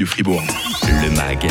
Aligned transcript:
du 0.00 0.06
Fribourg. 0.06 0.42
Le 1.02 1.10
MAG, 1.10 1.46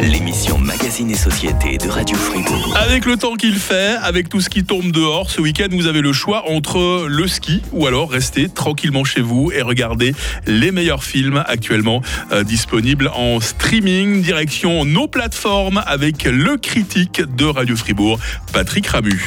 l'émission 0.00 0.56
Magazine 0.56 1.10
et 1.10 1.16
Société 1.16 1.78
de 1.78 1.88
Radio 1.88 2.16
Fribourg. 2.16 2.76
Avec 2.76 3.04
le 3.06 3.16
temps 3.16 3.34
qu'il 3.34 3.56
fait, 3.56 3.96
avec 4.00 4.28
tout 4.28 4.40
ce 4.40 4.48
qui 4.48 4.62
tombe 4.62 4.92
dehors, 4.92 5.28
ce 5.32 5.40
week-end, 5.40 5.66
vous 5.72 5.88
avez 5.88 6.00
le 6.00 6.12
choix 6.12 6.48
entre 6.48 7.08
le 7.08 7.26
ski 7.26 7.60
ou 7.72 7.88
alors 7.88 8.08
rester 8.08 8.48
tranquillement 8.48 9.02
chez 9.02 9.20
vous 9.20 9.50
et 9.50 9.62
regarder 9.62 10.14
les 10.46 10.70
meilleurs 10.70 11.02
films 11.02 11.42
actuellement 11.48 12.00
euh, 12.30 12.44
disponibles 12.44 13.10
en 13.16 13.40
streaming, 13.40 14.22
direction 14.22 14.84
nos 14.84 15.08
plateformes 15.08 15.82
avec 15.84 16.22
le 16.22 16.56
critique 16.56 17.20
de 17.34 17.46
Radio 17.46 17.74
Fribourg, 17.74 18.20
Patrick 18.52 18.86
Ramu. 18.86 19.20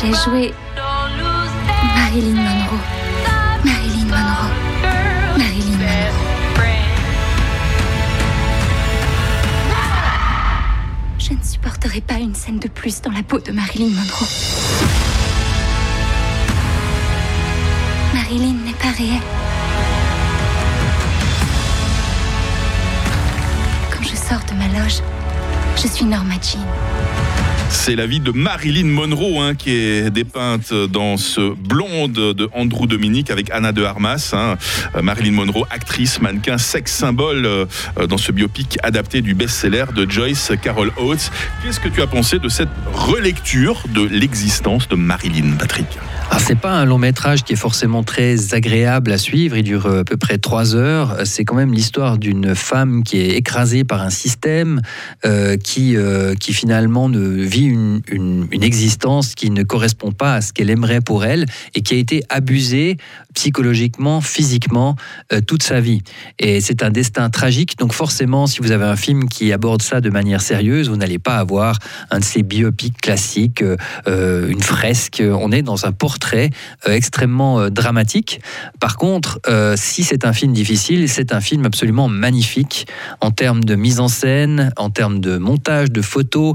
J'ai 0.00 0.14
joué 0.24 0.54
Marilyn 1.96 2.36
Monroe. 2.36 2.78
Marilyn 3.64 4.04
Monroe. 4.04 4.67
Je 11.18 11.32
ne 11.34 11.42
supporterai 11.42 12.00
pas 12.00 12.14
une 12.14 12.34
scène 12.34 12.58
de 12.58 12.68
plus 12.68 13.00
dans 13.02 13.10
la 13.10 13.22
peau 13.22 13.38
de 13.40 13.50
Marilyn 13.50 13.88
Monroe. 13.88 14.28
Marilyn 18.14 18.54
n'est 18.64 18.72
pas 18.72 18.92
réelle. 18.96 19.20
Quand 23.90 24.02
je 24.02 24.16
sors 24.16 24.44
de 24.48 24.54
ma 24.54 24.68
loge, 24.78 25.00
je 25.76 25.88
suis 25.88 26.04
Norma 26.04 26.34
Jean. 26.34 26.64
C'est 27.70 27.96
la 27.96 28.06
vie 28.06 28.20
de 28.20 28.32
Marilyn 28.32 28.86
Monroe 28.86 29.40
hein, 29.40 29.54
qui 29.54 29.70
est 29.70 30.10
dépeinte 30.10 30.72
dans 30.72 31.16
ce 31.16 31.54
blonde 31.54 32.12
de 32.12 32.48
Andrew 32.54 32.86
Dominique 32.86 33.30
avec 33.30 33.50
Anna 33.50 33.72
de 33.72 33.82
Armas. 33.82 34.30
Hein. 34.32 34.56
Euh, 34.96 35.02
Marilyn 35.02 35.32
Monroe, 35.32 35.66
actrice, 35.70 36.20
mannequin, 36.20 36.58
sex 36.58 36.92
symbole 36.92 37.46
euh, 37.46 37.66
dans 38.08 38.18
ce 38.18 38.32
biopic 38.32 38.78
adapté 38.82 39.20
du 39.20 39.34
best-seller 39.34 39.86
de 39.94 40.10
Joyce 40.10 40.52
Carol 40.62 40.90
Oates. 40.98 41.30
Qu'est-ce 41.62 41.80
que 41.80 41.88
tu 41.88 42.02
as 42.02 42.06
pensé 42.06 42.38
de 42.38 42.48
cette 42.48 42.68
relecture 42.92 43.82
de 43.94 44.02
l'existence 44.02 44.88
de 44.88 44.96
Marilyn, 44.96 45.52
Patrick? 45.58 45.98
Ah, 46.30 46.38
c'est 46.38 46.58
pas 46.58 46.72
un 46.72 46.84
long 46.84 46.98
métrage 46.98 47.42
qui 47.42 47.54
est 47.54 47.56
forcément 47.56 48.02
très 48.02 48.52
agréable 48.52 49.12
à 49.12 49.18
suivre. 49.18 49.56
Il 49.56 49.62
dure 49.62 49.86
euh, 49.86 50.00
à 50.02 50.04
peu 50.04 50.18
près 50.18 50.36
trois 50.36 50.76
heures. 50.76 51.16
C'est 51.24 51.44
quand 51.44 51.54
même 51.54 51.72
l'histoire 51.72 52.18
d'une 52.18 52.54
femme 52.54 53.02
qui 53.02 53.18
est 53.18 53.30
écrasée 53.30 53.84
par 53.84 54.02
un 54.02 54.10
système 54.10 54.82
euh, 55.24 55.56
qui, 55.56 55.96
euh, 55.96 56.34
qui 56.34 56.52
finalement 56.52 57.08
ne 57.08 57.42
vit 57.42 57.64
une, 57.64 58.02
existence 58.60 59.34
qui 59.34 59.50
ne 59.50 59.62
correspond 59.62 60.12
pas 60.12 60.34
à 60.34 60.40
ce 60.42 60.52
qu'elle 60.52 60.68
aimerait 60.68 61.00
pour 61.00 61.24
elle 61.24 61.46
et 61.74 61.80
qui 61.80 61.94
a 61.94 61.96
été 61.96 62.22
abusée 62.28 62.98
psychologiquement, 63.34 64.20
physiquement 64.20 64.96
toute 65.46 65.62
sa 65.62 65.80
vie. 65.80 66.02
Et 66.40 66.60
c'est 66.60 66.82
un 66.82 66.90
destin 66.90 67.30
tragique. 67.30 67.78
Donc 67.78 67.92
forcément, 67.92 68.48
si 68.48 68.58
vous 68.60 68.72
avez 68.72 68.84
un 68.84 68.96
film 68.96 69.28
qui 69.28 69.52
aborde 69.52 69.80
ça 69.80 70.00
de 70.00 70.10
manière 70.10 70.40
sérieuse, 70.40 70.88
vous 70.88 70.96
n'allez 70.96 71.20
pas 71.20 71.36
avoir 71.36 71.78
un 72.10 72.18
de 72.18 72.24
ces 72.24 72.42
biopics 72.42 73.00
classiques, 73.00 73.62
une 74.06 74.60
fresque. 74.60 75.22
On 75.24 75.52
est 75.52 75.62
dans 75.62 75.86
un 75.86 75.92
portrait 75.92 76.17
très 76.18 76.50
euh, 76.86 76.92
extrêmement 76.92 77.60
euh, 77.60 77.70
dramatique. 77.70 78.40
Par 78.80 78.96
contre, 78.96 79.40
euh, 79.48 79.74
si 79.76 80.02
c'est 80.02 80.24
un 80.24 80.32
film 80.32 80.52
difficile, 80.52 81.08
c'est 81.08 81.32
un 81.32 81.40
film 81.40 81.64
absolument 81.64 82.08
magnifique 82.08 82.86
en 83.20 83.30
termes 83.30 83.64
de 83.64 83.74
mise 83.74 84.00
en 84.00 84.08
scène, 84.08 84.72
en 84.76 84.90
termes 84.90 85.20
de 85.20 85.38
montage, 85.38 85.90
de 85.90 86.02
photos. 86.02 86.54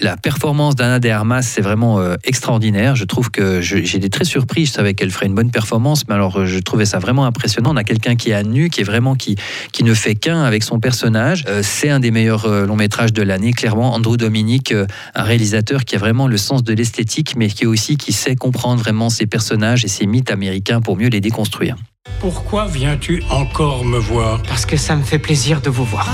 la 0.00 0.16
performance 0.16 0.76
d'Anna 0.76 0.98
de 0.98 1.08
Armas, 1.08 1.42
c'est 1.42 1.60
vraiment 1.60 2.00
extraordinaire. 2.24 2.96
Je 2.96 3.04
trouve 3.04 3.30
que 3.30 3.60
j'ai 3.60 3.96
été 3.96 4.08
très 4.08 4.24
surpris. 4.24 4.66
Je 4.66 4.72
savais 4.72 4.94
qu'elle 4.94 5.10
ferait 5.10 5.26
une 5.26 5.34
bonne 5.34 5.50
performance, 5.50 6.06
mais 6.08 6.14
alors 6.14 6.46
je 6.46 6.58
trouvais 6.58 6.84
ça 6.84 6.98
vraiment 6.98 7.26
impressionnant. 7.26 7.72
On 7.72 7.76
a 7.76 7.84
quelqu'un 7.84 8.16
qui 8.16 8.30
est 8.30 8.34
à 8.34 8.42
nu, 8.42 8.70
qui 8.70 8.80
est 8.80 8.84
vraiment 8.84 9.14
qui, 9.14 9.36
qui 9.72 9.84
ne 9.84 9.94
fait 9.94 10.14
qu'un 10.14 10.42
avec 10.42 10.62
son 10.62 10.80
personnage. 10.80 11.44
c'est 11.62 11.90
un 11.90 12.00
des 12.00 12.10
meilleurs 12.10 12.48
longs 12.48 12.76
métrages 12.76 13.12
de 13.12 13.22
l'année, 13.22 13.52
clairement. 13.52 13.94
Andrew 13.94 14.16
Dominique, 14.16 14.74
un 15.14 15.22
réalisateur 15.22 15.84
qui 15.84 15.96
a 15.96 15.98
vraiment 15.98 16.28
le 16.28 16.36
sens 16.36 16.62
de 16.62 16.72
l'esthétique, 16.72 17.34
mais 17.36 17.48
qui 17.48 17.66
aussi 17.66 17.96
qui 17.96 18.12
sait 18.12 18.36
comprendre 18.36 18.85
vraiment 18.86 19.10
ces 19.10 19.26
personnages 19.26 19.84
et 19.84 19.88
ces 19.88 20.06
mythes 20.06 20.30
américains 20.30 20.80
pour 20.80 20.96
mieux 20.96 21.08
les 21.08 21.20
déconstruire. 21.20 21.74
Pourquoi 22.20 22.66
viens-tu 22.68 23.20
encore 23.30 23.84
me 23.84 23.98
voir 23.98 24.40
Parce 24.46 24.64
que 24.64 24.76
ça 24.76 24.94
me 24.94 25.02
fait 25.02 25.18
plaisir 25.18 25.60
de 25.60 25.70
vous 25.70 25.84
voir. 25.84 26.08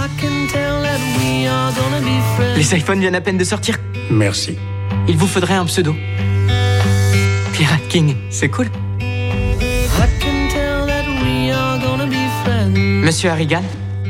Les 2.56 2.74
iPhones 2.74 3.00
viennent 3.00 3.14
à 3.14 3.20
peine 3.20 3.36
de 3.36 3.44
sortir. 3.44 3.76
Merci. 4.10 4.56
Il 5.06 5.18
vous 5.18 5.26
faudrait 5.26 5.52
un 5.52 5.66
pseudo. 5.66 5.94
Pirate 7.52 7.86
King, 7.90 8.16
c'est 8.30 8.48
cool. 8.48 8.68
Monsieur 13.04 13.28
Harrigan, 13.28 13.62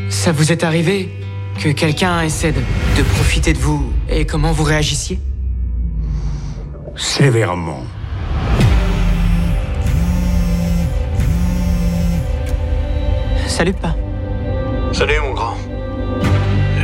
ça 0.09 0.31
vous 0.31 0.53
est 0.53 0.62
arrivé 0.62 1.11
que 1.59 1.71
quelqu'un 1.71 2.23
essaie 2.23 2.53
de, 2.53 2.61
de 2.97 3.03
profiter 3.17 3.55
de 3.55 3.59
vous 3.59 3.93
et 4.09 4.25
comment 4.25 4.53
vous 4.53 4.62
réagissiez? 4.62 5.19
Sévèrement. 6.94 7.83
Salut, 13.47 13.75
pas. 13.75 13.95
Salut, 14.93 15.21
mon 15.21 15.35
grand. 15.35 15.57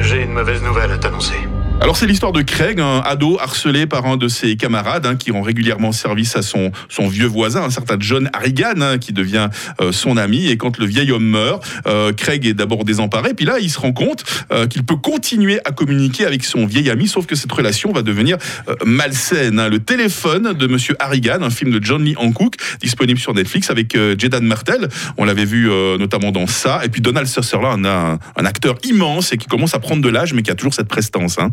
J'ai 0.03 0.23
une 0.23 0.33
mauvaise 0.33 0.63
nouvelle 0.63 0.93
à 0.93 0.99
t'annoncer. 0.99 1.48
Alors 1.81 1.97
c'est 1.97 2.07
l'histoire 2.07 2.33
de 2.33 2.43
Craig, 2.43 2.81
un 2.81 3.01
ado 3.05 3.39
harcelé 3.41 3.87
par 3.87 4.05
un 4.05 4.17
de 4.17 4.27
ses 4.27 4.57
camarades 4.57 5.07
hein, 5.07 5.15
qui 5.15 5.31
rend 5.31 5.43
régulièrement 5.43 5.93
service 5.93 6.35
à 6.35 6.43
son, 6.43 6.73
son 6.89 7.07
vieux 7.07 7.27
voisin, 7.27 7.63
un 7.63 7.71
certain 7.71 7.97
John 8.01 8.29
Harrigan, 8.33 8.81
hein, 8.81 8.99
qui 8.99 9.13
devient 9.13 9.49
euh, 9.81 9.93
son 9.93 10.17
ami. 10.17 10.49
Et 10.49 10.57
quand 10.57 10.77
le 10.79 10.87
vieil 10.87 11.13
homme 11.13 11.25
meurt, 11.25 11.65
euh, 11.87 12.13
Craig 12.13 12.47
est 12.47 12.55
d'abord 12.55 12.85
désemparé, 12.85 13.33
puis 13.33 13.47
là 13.47 13.59
il 13.61 13.71
se 13.71 13.79
rend 13.79 13.93
compte 13.93 14.25
euh, 14.53 14.67
qu'il 14.67 14.83
peut 14.85 14.97
continuer 14.97 15.61
à 15.65 15.71
communiquer 15.71 16.27
avec 16.27 16.45
son 16.45 16.67
vieil 16.67 16.91
ami, 16.91 17.07
sauf 17.07 17.27
que 17.27 17.37
cette 17.37 17.53
relation 17.53 17.93
va 17.93 18.03
devenir 18.03 18.39
malsaine. 18.85 19.61
Hein. 19.61 19.69
Le 19.69 19.79
téléphone 19.79 20.55
de 20.55 20.67
Monsieur 20.67 20.97
Harrigan, 20.99 21.43
un 21.43 21.51
film 21.51 21.71
de 21.71 21.83
John 21.83 22.05
Lee 22.05 22.17
Hancock, 22.19 22.57
disponible 22.81 23.21
sur 23.21 23.35
Netflix 23.35 23.71
avec 23.71 23.97
Jedan 24.19 24.41
Martel, 24.43 24.89
on 25.17 25.25
l'avait 25.25 25.45
vu 25.45 25.71
notamment 25.99 26.33
dans 26.33 26.47
ça, 26.47 26.81
et 26.85 26.89
puis 26.89 27.01
Donald 27.01 27.29
Sutherland, 27.29 27.87
un, 27.87 28.19
un, 28.37 28.45
acteur 28.45 28.77
immense 28.83 29.33
et 29.33 29.37
qui 29.37 29.47
commence 29.47 29.75
à 29.75 29.79
prendre 29.79 30.03
de 30.03 30.09
l'âge, 30.09 30.35
mais 30.35 30.43
qui 30.43 30.51
a 30.51 30.55
toujours 30.55 30.75
cette 30.75 30.89
prestance. 30.89 31.39
Hein. 31.39 31.53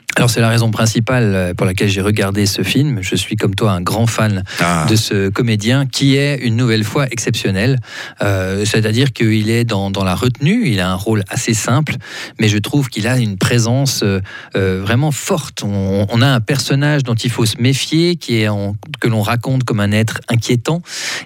Alors 0.17 0.29
c'est 0.29 0.41
la 0.41 0.49
raison 0.49 0.71
principale 0.71 1.35
euh, 1.35 1.53
pour 1.53 1.65
laquelle 1.65 1.87
j'ai 1.87 2.01
regardé 2.01 2.45
ce 2.45 2.63
film. 2.63 2.99
Je 3.01 3.15
suis 3.15 3.35
comme 3.37 3.55
toi 3.55 3.71
un 3.71 3.81
grand 3.81 4.07
fan 4.07 4.43
ah. 4.59 4.85
de 4.89 4.95
ce 4.95 5.29
comédien 5.29 5.85
qui 5.85 6.17
est 6.17 6.35
une 6.35 6.55
nouvelle 6.57 6.83
fois 6.83 7.07
exceptionnel. 7.07 7.79
Euh, 8.21 8.65
C'est-à-dire 8.65 9.13
qu'il 9.13 9.49
est 9.49 9.63
dans, 9.63 9.89
dans, 9.89 10.03
la 10.03 10.15
retenue, 10.15 10.67
il 10.67 10.79
a 10.79 10.89
un 10.89 10.95
rôle 10.95 11.23
assez 11.29 11.53
simple, 11.53 11.95
mais 12.39 12.49
je 12.49 12.57
trouve 12.57 12.89
qu'il 12.89 13.07
a 13.07 13.17
une 13.17 13.37
présence 13.37 14.03
euh, 14.03 14.81
vraiment 14.83 15.11
forte. 15.11 15.63
On, 15.63 16.05
on, 16.09 16.21
a 16.21 16.27
un 16.27 16.41
personnage 16.41 17.03
dont 17.03 17.15
il 17.15 17.29
faut 17.29 17.45
se 17.45 17.61
méfier, 17.61 18.15
qui 18.15 18.41
est 18.41 18.47
en, 18.47 18.75
que 18.99 19.07
l'on 19.07 19.21
raconte 19.21 19.63
comme 19.63 19.79
un 19.79 19.91
être 19.91 20.19
inquiétant, 20.27 20.81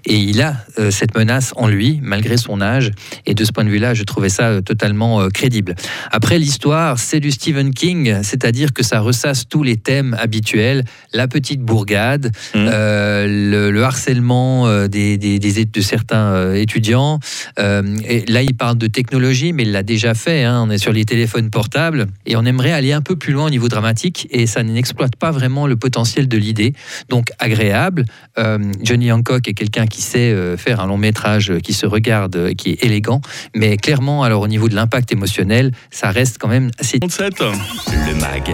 et 0.05 0.15
il 0.15 0.41
a 0.41 0.57
euh, 0.77 0.91
cette 0.91 1.15
menace 1.15 1.53
en 1.55 1.67
lui 1.67 1.99
malgré 2.03 2.37
son 2.37 2.61
âge. 2.61 2.91
Et 3.25 3.33
de 3.33 3.43
ce 3.43 3.51
point 3.51 3.63
de 3.63 3.69
vue-là, 3.69 3.93
je 3.93 4.03
trouvais 4.03 4.29
ça 4.29 4.61
totalement 4.61 5.27
crédible. 5.29 5.75
Après 6.11 6.37
l'histoire, 6.37 6.99
c'est 6.99 7.19
du 7.19 7.31
Stephen 7.31 7.73
King, 7.73 8.21
c'est-à-dire 8.21 8.73
que 8.75 8.83
ça 8.83 8.99
ressasse 8.99 9.47
tous 9.47 9.63
les 9.63 9.77
thèmes 9.77 10.15
habituels, 10.19 10.83
la 11.13 11.27
petite 11.27 11.61
bourgade, 11.61 12.27
mmh. 12.27 12.57
euh, 12.57 13.71
le, 13.71 13.83
harcèlement 13.83 14.67
euh, 14.67 14.87
des, 14.87 15.17
des, 15.17 15.39
des, 15.39 15.65
de 15.65 15.81
certains 15.81 16.33
euh, 16.33 16.53
étudiants. 16.53 17.19
Euh, 17.57 17.97
et 18.07 18.25
là, 18.27 18.43
il 18.43 18.55
parle 18.55 18.77
de 18.77 18.87
technologie, 18.87 19.53
mais 19.53 19.63
il 19.63 19.71
l'a 19.71 19.83
déjà 19.83 20.13
fait. 20.13 20.43
Hein, 20.43 20.63
on 20.67 20.69
est 20.69 20.77
sur 20.77 20.91
les 20.91 21.05
téléphones 21.05 21.49
portables 21.49 22.07
et 22.25 22.35
on 22.35 22.45
aimerait 22.45 22.73
aller 22.73 22.91
un 22.93 23.01
peu 23.01 23.15
plus 23.15 23.33
loin 23.33 23.47
au 23.47 23.49
niveau 23.49 23.69
dramatique 23.69 24.27
et 24.29 24.45
ça 24.45 24.61
n'exploite 24.61 25.15
pas 25.15 25.31
vraiment 25.31 25.65
le 25.65 25.75
potentiel 25.75 26.27
de 26.27 26.37
l'idée. 26.37 26.73
Donc 27.09 27.29
agréable. 27.39 28.05
Euh, 28.37 28.59
Johnny 28.83 29.11
Hancock 29.11 29.47
est 29.47 29.53
quelqu'un 29.53 29.87
qui 29.87 30.01
sait 30.01 30.35
faire 30.57 30.81
un 30.81 30.87
long 30.87 30.97
métrage 30.97 31.53
qui 31.63 31.73
se 31.73 31.85
regarde, 31.85 32.53
qui 32.55 32.71
est 32.71 32.83
élégant, 32.83 33.21
mais 33.55 33.77
clairement, 33.77 34.23
alors 34.23 34.41
au 34.41 34.47
niveau 34.47 34.67
de 34.67 34.75
l'impact 34.75 35.11
émotionnel, 35.11 35.71
ça 35.91 36.11
reste 36.11 36.37
quand 36.37 36.49
même 36.49 36.71
assez. 36.79 36.99
Le 36.99 38.15
MAG 38.19 38.51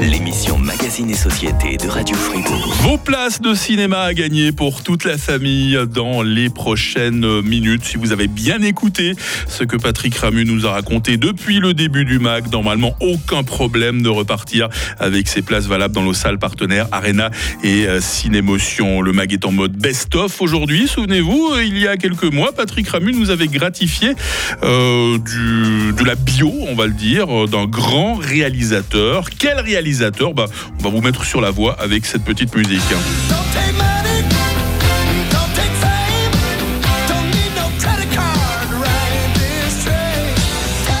l'émission 0.00 0.58
Magazine 0.58 1.10
et 1.10 1.14
Société 1.14 1.76
de 1.76 1.88
Radio 1.88 2.16
Fribourg. 2.16 2.74
Vos 2.82 2.98
places 2.98 3.40
de 3.40 3.54
cinéma 3.54 4.00
à 4.00 4.14
gagner 4.14 4.52
pour 4.52 4.82
toute 4.82 5.04
la 5.04 5.18
famille 5.18 5.78
dans 5.92 6.22
les 6.22 6.50
prochaines 6.50 7.40
minutes. 7.42 7.84
Si 7.84 7.96
vous 7.96 8.12
avez 8.12 8.28
bien 8.28 8.62
écouté 8.62 9.14
ce 9.46 9.64
que 9.64 9.76
Patrick 9.76 10.16
Ramu 10.16 10.44
nous 10.44 10.66
a 10.66 10.72
raconté 10.72 11.16
depuis 11.16 11.60
le 11.60 11.74
début 11.74 12.04
du 12.04 12.18
MAG, 12.18 12.50
normalement 12.52 12.96
aucun 13.00 13.42
problème 13.42 14.02
de 14.02 14.08
repartir 14.08 14.68
avec 14.98 15.28
ses 15.28 15.42
places 15.42 15.66
valables 15.66 15.94
dans 15.94 16.02
nos 16.02 16.14
salles 16.14 16.38
partenaires 16.38 16.86
Arena 16.92 17.30
et 17.62 17.86
euh, 17.86 18.00
Cinémotion. 18.00 19.00
Le 19.00 19.12
MAG 19.12 19.32
est 19.32 19.44
en 19.44 19.52
mode 19.52 19.76
best-of 19.76 20.40
aujourd'hui. 20.40 20.88
Souvenez-vous, 20.88 21.54
il 21.64 21.78
y 21.78 21.86
a 21.86 21.96
quelques 21.96 22.24
mois, 22.32 22.52
Patrick 22.52 22.88
Ramu 22.88 23.12
nous 23.12 23.30
avait 23.30 23.48
gratifié 23.48 24.14
euh, 24.62 25.18
de 25.18 26.04
la 26.04 26.14
bio, 26.14 26.52
on 26.68 26.74
va 26.74 26.86
le 26.86 26.92
dire, 26.92 27.48
d'un 27.48 27.66
grand 27.66 28.14
réalisateur. 28.14 29.30
Quel 29.38 29.60
réalisateur? 29.60 30.34
Bah, 30.34 30.46
On 30.80 30.82
va 30.82 30.90
vous 30.90 31.00
mettre 31.00 31.24
sur 31.24 31.40
la 31.40 31.50
voie 31.50 31.76
avec 31.80 32.06
cette 32.06 32.24
petite 32.24 32.54
musique. 32.54 32.82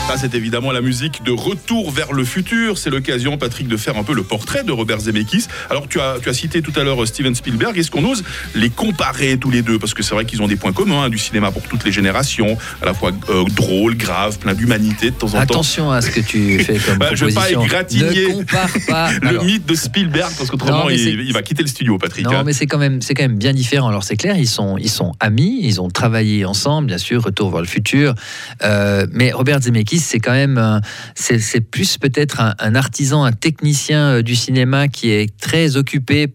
Ça, 0.08 0.16
c'est 0.16 0.34
évidemment 0.34 0.72
la 0.72 0.80
musique 0.80 1.22
de 1.22 1.32
Retour 1.32 1.90
vers 1.90 2.14
le 2.14 2.24
futur. 2.24 2.78
C'est 2.78 2.88
l'occasion, 2.88 3.36
Patrick, 3.36 3.68
de 3.68 3.76
faire 3.76 3.98
un 3.98 4.04
peu 4.04 4.14
le 4.14 4.22
portrait 4.22 4.64
de 4.64 4.72
Robert 4.72 5.00
Zemeckis. 5.00 5.48
Alors, 5.68 5.86
tu 5.86 6.00
as, 6.00 6.16
tu 6.22 6.30
as 6.30 6.32
cité 6.32 6.62
tout 6.62 6.72
à 6.76 6.82
l'heure 6.82 7.06
Steven 7.06 7.34
Spielberg. 7.34 7.76
Est-ce 7.76 7.90
qu'on 7.90 8.04
ose 8.06 8.24
les 8.54 8.70
comparer 8.70 9.36
tous 9.36 9.50
les 9.50 9.60
deux? 9.60 9.78
Parce 9.78 9.92
que 9.92 10.02
c'est 10.02 10.14
vrai 10.14 10.24
qu'ils 10.24 10.40
ont 10.40 10.48
des 10.48 10.56
points 10.56 10.72
communs, 10.72 11.02
hein, 11.02 11.08
du 11.10 11.18
cinéma 11.18 11.50
pour 11.50 11.60
toutes 11.60 11.84
les 11.84 11.92
générations, 11.92 12.56
à 12.80 12.86
la 12.86 12.94
fois 12.94 13.12
euh, 13.28 13.44
drôle, 13.54 13.98
grave, 13.98 14.38
plein 14.38 14.54
d'humanité 14.54 15.10
de 15.10 15.16
temps 15.16 15.26
en 15.26 15.32
temps. 15.32 15.38
Attention 15.40 15.90
à 15.92 16.00
ce 16.00 16.10
que 16.10 16.20
tu 16.20 16.58
fais 16.64 16.78
comme 16.78 16.96
Bah, 16.96 17.10
je 17.12 17.26
pas 17.26 17.50
égratigner 17.50 18.28
Ne 18.28 18.32
compare 18.32 18.70
pas. 18.88 19.12
Le 19.20 19.28
Alors, 19.28 19.44
mythe 19.44 19.66
de 19.66 19.74
Spielberg, 19.74 20.32
parce 20.38 20.50
qu'autrement, 20.50 20.88
il, 20.88 20.98
il 21.20 21.32
va 21.34 21.42
quitter 21.42 21.62
le 21.62 21.68
studio, 21.68 21.98
Patrick. 21.98 22.24
Non, 22.24 22.32
hein. 22.32 22.42
mais 22.46 22.54
c'est 22.54 22.66
quand 22.66 22.78
même, 22.78 23.00
quand 23.06 23.22
même 23.22 23.36
bien 23.36 23.52
différent. 23.52 23.88
Alors 23.88 24.04
c'est 24.04 24.16
clair, 24.16 24.38
ils 24.38 24.48
sont, 24.48 24.78
ils 24.78 24.88
sont 24.88 25.12
amis, 25.20 25.60
ils 25.64 25.82
ont 25.82 25.90
travaillé 25.90 26.46
ensemble, 26.46 26.86
bien 26.86 26.96
sûr. 26.96 27.22
Retour 27.22 27.50
vers 27.50 27.60
le 27.60 27.66
futur. 27.66 28.14
Euh, 28.62 29.06
mais 29.12 29.32
Robert 29.32 29.60
Zemeckis, 29.60 29.97
c'est 29.98 30.18
quand 30.20 30.32
même, 30.32 30.58
un- 30.58 30.80
c'est 31.14 31.60
plus 31.60 31.98
peut-être 31.98 32.40
un, 32.40 32.74
artisan, 32.74 33.24
un 33.24 33.32
technicien 33.32 34.00
euh, 34.10 34.22
du 34.22 34.36
cinéma 34.36 34.88
qui 34.88 35.10
est 35.10 35.36
très 35.38 35.76
occupé 35.76 36.28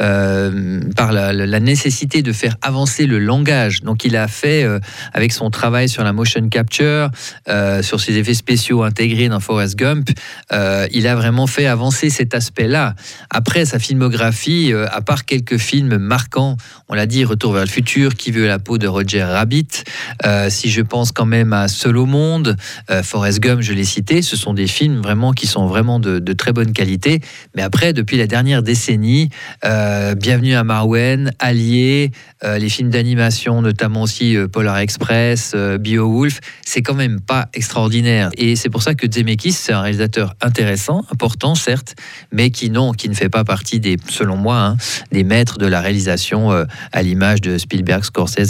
euh, 0.00 0.80
par 0.96 1.12
la, 1.12 1.60
nécessité 1.60 2.22
de 2.22 2.32
faire 2.32 2.56
avancer 2.62 3.06
le 3.06 3.18
langage. 3.18 3.82
Donc 3.82 4.04
il 4.04 4.16
a 4.16 4.28
fait 4.28 4.62
euh, 4.62 4.78
avec 5.12 5.32
son 5.32 5.50
travail 5.50 5.88
sur 5.88 6.04
la 6.04 6.12
motion 6.12 6.48
capture, 6.48 7.10
euh, 7.48 7.82
sur 7.82 8.00
ses 8.00 8.16
effets 8.18 8.34
spéciaux 8.34 8.82
intégrés 8.82 9.28
dans 9.28 9.40
Forrest 9.40 9.76
Gump, 9.76 10.10
euh, 10.52 10.86
il 10.92 11.06
a 11.06 11.14
vraiment 11.14 11.46
fait 11.46 11.66
avancer 11.66 12.10
cet 12.10 12.34
aspect-là. 12.34 12.94
Après, 13.30 13.64
sa 13.64 13.78
filmographie, 13.78 14.72
euh, 14.72 14.86
à 14.90 15.00
part 15.00 15.24
quelques 15.24 15.58
films 15.58 15.96
marquants, 15.98 16.56
on 16.88 16.94
l'a 16.94 17.06
dit, 17.06 17.24
Retour 17.24 17.52
vers 17.52 17.64
le 17.64 17.70
futur, 17.70 18.14
Qui 18.14 18.30
veut 18.30 18.46
la 18.46 18.58
peau 18.58 18.78
de 18.78 18.86
Roger 18.86 19.24
Rabbit, 19.24 19.84
euh, 20.24 20.48
si 20.50 20.70
je 20.70 20.82
pense 20.82 21.12
quand 21.12 21.26
même 21.26 21.52
à 21.52 21.68
Seul 21.68 21.96
au 21.96 22.06
monde, 22.06 22.56
euh, 22.90 23.02
Forrest 23.02 23.40
Gump, 23.40 23.62
je 23.62 23.72
l'ai 23.72 23.84
cité, 23.84 24.22
ce 24.22 24.36
sont 24.36 24.54
des 24.54 24.66
films 24.66 25.00
vraiment 25.00 25.32
qui 25.32 25.46
sont 25.46 25.66
vraiment 25.66 25.98
de, 26.00 26.32
très 26.32 26.52
bonne 26.52 26.72
qualité. 26.72 27.20
Mais 27.54 27.62
après, 27.62 27.92
depuis 27.92 28.16
la 28.16 28.26
dernière 28.26 28.62
décennie, 28.62 29.30
euh, 29.64 30.14
Bienvenue 30.14 30.54
à 30.54 30.64
Marwen, 30.64 31.32
Allier, 31.38 32.10
euh, 32.44 32.58
les 32.58 32.68
films 32.68 32.90
d'animation, 32.90 33.62
notamment 33.62 34.02
aussi 34.02 34.36
euh, 34.36 34.48
Polar 34.48 34.78
Express, 34.78 35.54
Beowulf, 35.80 36.40
c'est 36.64 36.82
quand 36.82 36.94
même 36.94 37.20
pas 37.20 37.48
extraordinaire. 37.54 38.30
Et 38.36 38.56
c'est 38.56 38.70
pour 38.70 38.82
ça 38.82 38.94
que 38.94 39.10
Zemeckis, 39.10 39.52
c'est 39.52 39.72
un 39.72 39.80
réalisateur 39.80 40.34
intéressant, 40.40 41.04
important 41.10 41.54
certes, 41.54 41.94
mais 42.32 42.50
qui 42.50 42.70
non, 42.70 42.92
qui 42.92 43.08
ne 43.08 43.14
fait 43.14 43.28
pas 43.28 43.44
partie 43.44 43.80
des, 43.80 43.96
selon 44.08 44.36
moi, 44.36 44.58
hein, 44.58 44.76
des 45.12 45.24
maîtres 45.24 45.58
de 45.58 45.66
la 45.66 45.80
réalisation 45.80 46.66
à 46.92 47.02
l'image 47.02 47.40
de 47.40 47.58
Spielberg, 47.58 48.04
Scorsese, 48.04 48.44